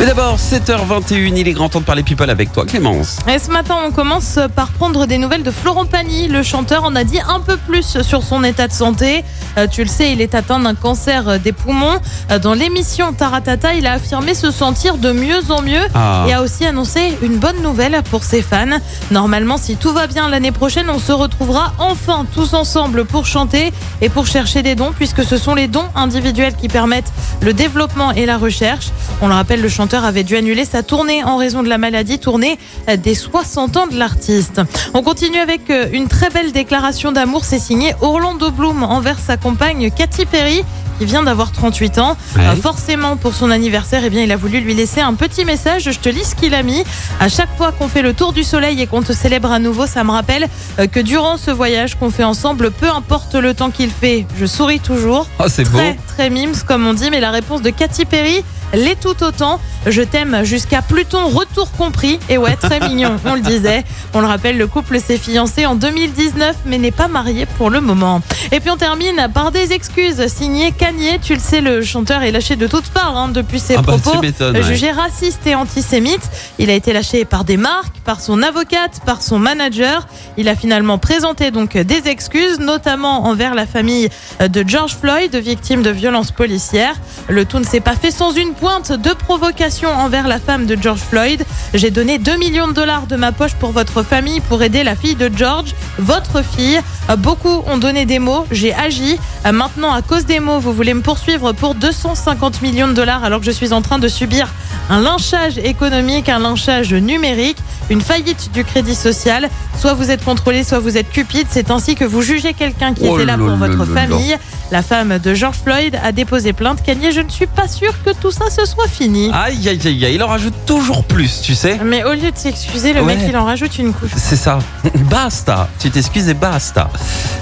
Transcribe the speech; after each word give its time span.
Mais 0.00 0.06
d'abord, 0.06 0.38
7h21, 0.38 1.36
il 1.36 1.46
est 1.46 1.52
grand 1.52 1.68
temps 1.68 1.78
de 1.78 1.84
parler 1.84 2.02
people 2.02 2.28
avec 2.28 2.50
toi, 2.52 2.66
Clémence. 2.66 3.18
Et 3.32 3.38
ce 3.38 3.48
matin, 3.48 3.76
on 3.86 3.92
commence 3.92 4.40
par 4.56 4.68
prendre 4.72 5.06
des 5.06 5.18
nouvelles 5.18 5.44
de 5.44 5.52
Florent 5.52 5.84
Pagny. 5.86 6.26
Le 6.26 6.42
chanteur 6.42 6.82
en 6.82 6.96
a 6.96 7.04
dit 7.04 7.20
un 7.28 7.38
peu 7.38 7.56
plus 7.56 8.02
sur 8.02 8.24
son 8.24 8.42
état 8.42 8.66
de 8.66 8.72
santé. 8.72 9.24
Euh, 9.56 9.68
tu 9.68 9.82
le 9.84 9.88
sais, 9.88 10.10
il 10.10 10.20
est 10.20 10.34
atteint 10.34 10.58
d'un 10.58 10.74
cancer 10.74 11.38
des 11.38 11.52
poumons. 11.52 12.00
Euh, 12.32 12.40
dans 12.40 12.54
l'émission 12.54 13.12
Taratata, 13.12 13.74
il 13.74 13.86
a 13.86 13.92
affirmé 13.92 14.34
se 14.34 14.50
sentir 14.50 14.96
de 14.98 15.12
mieux 15.12 15.48
en 15.50 15.62
mieux 15.62 15.86
Ah. 15.94 16.24
et 16.28 16.32
a 16.32 16.42
aussi 16.42 16.66
annoncé 16.66 17.16
une 17.22 17.36
bonne 17.36 17.62
nouvelle 17.62 18.02
pour 18.10 18.24
ses 18.24 18.42
fans. 18.42 18.66
Normalement, 19.12 19.58
si 19.58 19.76
tout 19.76 19.92
va 19.92 20.08
bien 20.08 20.28
l'année 20.28 20.50
prochaine, 20.52 20.90
on 20.90 20.98
se 20.98 21.12
retrouvera 21.12 21.72
enfin 21.78 22.26
tous 22.34 22.54
ensemble 22.54 23.04
pour 23.04 23.26
chanter 23.26 23.72
et 24.02 24.08
pour 24.08 24.26
chercher 24.26 24.62
des 24.62 24.74
dons, 24.74 24.90
puisque 24.92 25.22
ce 25.22 25.36
sont 25.36 25.54
les 25.54 25.68
dons 25.68 25.86
individuels 25.94 26.56
qui 26.56 26.66
permettent 26.66 27.12
le 27.42 27.52
développement 27.52 28.10
et 28.10 28.26
la 28.26 28.38
recherche. 28.38 28.86
On 29.20 29.28
le 29.28 29.34
rappelle, 29.34 29.62
le 29.62 29.68
chanteur 29.68 30.04
avait 30.04 30.22
dû 30.24 30.36
annuler 30.36 30.64
sa 30.64 30.82
tournée 30.82 31.24
en 31.24 31.36
raison 31.36 31.62
de 31.62 31.68
la 31.68 31.78
maladie, 31.78 32.18
tournée 32.18 32.58
des 32.98 33.14
60 33.14 33.76
ans 33.76 33.86
de 33.86 33.96
l'artiste. 33.96 34.60
On 34.92 35.02
continue 35.02 35.38
avec 35.38 35.70
euh, 35.70 35.86
une 35.92 36.08
très 36.08 36.30
belle 36.30 36.52
déclaration 36.52 37.12
d'amour, 37.12 37.44
c'est 37.44 37.58
signé 37.58 37.94
Orlando 38.00 38.50
Bloom 38.50 38.82
envers 38.82 39.18
sa 39.18 39.36
compagne 39.36 39.90
Katy 39.90 40.26
Perry 40.26 40.64
qui 40.98 41.06
vient 41.06 41.22
d'avoir 41.22 41.52
38 41.52 41.98
ans. 41.98 42.16
Ouais. 42.36 42.42
Euh, 42.42 42.56
forcément, 42.56 43.16
pour 43.16 43.34
son 43.34 43.50
anniversaire, 43.50 44.02
eh 44.04 44.10
bien, 44.10 44.22
il 44.22 44.32
a 44.32 44.36
voulu 44.36 44.60
lui 44.60 44.74
laisser 44.74 45.00
un 45.00 45.14
petit 45.14 45.44
message. 45.44 45.90
Je 45.90 45.98
te 45.98 46.08
lis 46.08 46.24
ce 46.24 46.34
qu'il 46.34 46.54
a 46.54 46.62
mis. 46.62 46.84
À 47.20 47.28
chaque 47.28 47.54
fois 47.56 47.72
qu'on 47.72 47.88
fait 47.88 48.02
le 48.02 48.12
tour 48.14 48.32
du 48.32 48.44
soleil 48.44 48.80
et 48.80 48.86
qu'on 48.86 49.02
te 49.02 49.12
célèbre 49.12 49.50
à 49.50 49.58
nouveau, 49.58 49.86
ça 49.86 50.04
me 50.04 50.10
rappelle 50.10 50.48
euh, 50.78 50.86
que 50.86 51.00
durant 51.00 51.36
ce 51.36 51.50
voyage 51.50 51.96
qu'on 51.96 52.10
fait 52.10 52.24
ensemble, 52.24 52.70
peu 52.70 52.88
importe 52.88 53.34
le 53.34 53.54
temps 53.54 53.70
qu'il 53.70 53.90
fait, 53.90 54.26
je 54.38 54.46
souris 54.46 54.80
toujours. 54.80 55.26
Oh, 55.38 55.44
c'est 55.48 55.64
beau. 55.64 55.78
Très, 55.78 55.96
très 56.06 56.30
mimes, 56.30 56.54
comme 56.66 56.86
on 56.86 56.94
dit. 56.94 57.10
Mais 57.10 57.20
la 57.20 57.30
réponse 57.30 57.62
de 57.62 57.70
Katy 57.70 58.04
Perry 58.04 58.44
l'est 58.72 58.98
tout 58.98 59.22
autant. 59.22 59.60
Je 59.86 60.02
t'aime 60.02 60.44
jusqu'à 60.44 60.82
Pluton, 60.82 61.28
retour 61.28 61.70
compris. 61.72 62.18
Et 62.28 62.38
ouais, 62.38 62.56
très 62.56 62.80
mignon, 62.80 63.16
on 63.24 63.34
le 63.34 63.40
disait. 63.40 63.84
On 64.14 64.20
le 64.20 64.26
rappelle, 64.26 64.56
le 64.56 64.66
couple 64.66 64.98
s'est 65.00 65.18
fiancé 65.18 65.66
en 65.66 65.74
2019, 65.74 66.56
mais 66.66 66.78
n'est 66.78 66.90
pas 66.90 67.08
marié 67.08 67.46
pour 67.46 67.70
le 67.70 67.80
moment. 67.80 68.22
Et 68.52 68.60
puis 68.60 68.70
on 68.70 68.76
termine 68.76 69.28
par 69.32 69.50
des 69.50 69.72
excuses 69.72 70.26
signées 70.26 70.72
Kanye. 70.72 71.18
Tu 71.22 71.34
le 71.34 71.40
sais, 71.40 71.60
le 71.60 71.82
chanteur 71.82 72.22
est 72.22 72.30
lâché 72.32 72.56
de 72.56 72.66
toutes 72.66 72.88
parts 72.90 73.16
hein, 73.16 73.28
depuis 73.28 73.58
ses 73.60 73.76
Ah 73.76 73.82
bah, 73.82 73.96
propos. 73.98 74.20
m'étonnes, 74.20 74.56
ouais. 74.56 74.62
Jugé 74.62 74.90
raciste 74.90 75.46
et 75.46 75.54
antisémite. 75.54 76.22
Il 76.58 76.70
a 76.70 76.74
été 76.74 76.92
lâché 76.92 77.24
par 77.24 77.44
des 77.44 77.56
marques, 77.56 77.96
par 78.04 78.20
son 78.20 78.42
avocate, 78.42 79.00
par 79.06 79.22
son 79.22 79.38
manager. 79.38 80.06
Il 80.36 80.48
a 80.48 80.56
finalement 80.56 80.98
présenté 80.98 81.50
donc 81.50 81.76
des 81.76 82.08
excuses, 82.08 82.58
notamment 82.60 83.26
envers 83.26 83.54
la 83.54 83.66
famille 83.66 84.08
de 84.40 84.64
George 84.66 84.96
Floyd, 85.00 85.34
victime 85.36 85.82
de 85.82 85.90
violences 85.90 86.30
policières. 86.30 86.94
Le 87.28 87.44
tout 87.44 87.58
ne 87.58 87.64
s'est 87.64 87.80
pas 87.80 87.94
fait 87.96 88.10
sans 88.10 88.32
une 88.32 88.52
pointe 88.52 88.92
de 88.92 89.10
provocation 89.10 89.88
envers 89.90 90.28
la 90.28 90.38
femme 90.38 90.66
de 90.66 90.76
George 90.80 91.00
Floyd. 91.00 91.44
J'ai 91.72 91.90
donné 91.90 92.18
2 92.18 92.36
millions 92.36 92.68
de 92.68 92.72
dollars 92.72 93.06
de 93.06 93.16
ma 93.16 93.32
poche 93.32 93.54
pour 93.54 93.70
votre 93.72 94.02
famille 94.02 94.40
pour 94.40 94.62
aider 94.62 94.84
la 94.84 94.96
fille 94.96 95.14
de 95.14 95.30
George, 95.34 95.74
votre 95.98 96.42
fille. 96.44 96.80
Beaucoup 97.18 97.62
ont 97.66 97.76
donné 97.78 98.06
des 98.06 98.18
mots, 98.18 98.33
j'ai 98.50 98.72
agi. 98.74 99.18
Euh, 99.46 99.52
Maintenant, 99.52 99.92
à 99.92 100.02
cause 100.02 100.24
des 100.26 100.40
mots, 100.40 100.58
vous 100.58 100.72
voulez 100.72 100.94
me 100.94 101.00
poursuivre 101.02 101.52
pour 101.52 101.74
250 101.74 102.62
millions 102.62 102.88
de 102.88 102.92
dollars 102.92 103.22
alors 103.24 103.40
que 103.40 103.46
je 103.46 103.50
suis 103.52 103.72
en 103.72 103.82
train 103.82 103.98
de 103.98 104.08
subir 104.08 104.48
un 104.90 105.00
lynchage 105.00 105.58
économique, 105.58 106.28
un 106.28 106.38
lynchage 106.40 106.92
numérique, 106.92 107.56
une 107.90 108.00
faillite 108.00 108.50
du 108.52 108.64
crédit 108.64 108.94
social. 108.94 109.48
Soit 109.78 109.94
vous 109.94 110.10
êtes 110.10 110.24
contrôlé, 110.24 110.64
soit 110.64 110.78
vous 110.80 110.96
êtes 110.96 111.10
cupide. 111.10 111.46
C'est 111.50 111.70
ainsi 111.70 111.94
que 111.94 112.04
vous 112.04 112.22
jugez 112.22 112.52
quelqu'un 112.54 112.94
qui 112.94 113.06
Oh 113.08 113.14
était 113.16 113.24
là 113.26 113.36
pour 113.38 113.56
votre 113.56 113.84
famille. 113.86 114.36
La 114.70 114.82
femme 114.82 115.18
de 115.18 115.34
George 115.34 115.56
Floyd 115.62 115.98
a 116.02 116.10
déposé 116.12 116.52
plainte. 116.52 116.82
Kanye, 116.82 117.12
je 117.12 117.20
ne 117.20 117.28
suis 117.28 117.46
pas 117.46 117.68
sûre 117.68 117.94
que 118.04 118.10
tout 118.10 118.30
ça 118.32 118.50
se 118.50 118.64
soit 118.64 118.88
fini. 118.88 119.30
Aïe, 119.32 119.68
aïe, 119.68 119.78
aïe, 119.84 120.04
aïe, 120.06 120.14
il 120.14 120.22
en 120.22 120.26
rajoute 120.28 120.54
toujours 120.66 121.04
plus, 121.04 121.42
tu 121.42 121.54
sais. 121.54 121.78
Mais 121.84 122.02
au 122.04 122.12
lieu 122.12 122.30
de 122.30 122.36
s'excuser, 122.36 122.92
le 122.92 123.02
Ouais. 123.02 123.14
mec 123.16 123.26
il 123.28 123.36
en 123.36 123.44
rajoute 123.44 123.78
une 123.78 123.92
couche. 123.92 124.10
C'est 124.16 124.36
ça. 124.36 124.58
Basta. 125.10 125.68
Tu 125.78 125.90
t'excuses 125.90 126.28
et 126.28 126.34
basta. 126.34 126.90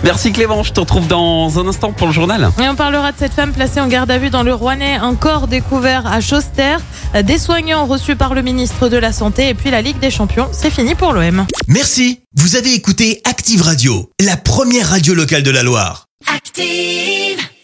Merci 0.04 0.32
Clément, 0.32 0.62
je 0.62 0.72
te 0.72 0.80
retrouve 0.80 1.06
dans 1.06 1.58
un 1.58 1.66
instant 1.68 1.92
pour 1.92 2.08
le 2.08 2.12
journal. 2.12 2.50
Et 2.62 2.68
on 2.68 2.74
parlera 2.74 3.12
de 3.12 3.18
cette 3.18 3.32
femme 3.32 3.52
placée 3.52 3.80
en 3.80 3.86
garde 3.88 4.10
à 4.10 4.18
vue 4.18 4.30
dans 4.30 4.42
le 4.42 4.52
Rouennais, 4.52 4.96
un 4.96 5.14
corps 5.14 5.46
découvert 5.48 6.06
à 6.06 6.20
Chauster, 6.20 6.76
des 7.22 7.38
soignants 7.38 7.86
reçus 7.86 8.16
par 8.16 8.34
le 8.34 8.42
ministre 8.42 8.88
de 8.88 8.96
la 8.96 9.12
Santé 9.12 9.48
et 9.48 9.54
puis 9.54 9.70
la 9.70 9.80
Ligue 9.82 9.98
des 10.00 10.10
Champions. 10.10 10.48
C'est 10.52 10.70
fini 10.70 10.94
pour 10.94 11.12
l'OM. 11.12 11.46
Merci, 11.68 12.20
vous 12.36 12.56
avez 12.56 12.74
écouté 12.74 13.20
Active 13.24 13.62
Radio, 13.62 14.10
la 14.20 14.36
première 14.36 14.88
radio 14.90 15.14
locale 15.14 15.42
de 15.42 15.50
la 15.50 15.62
Loire. 15.62 16.06
Active. 16.26 17.31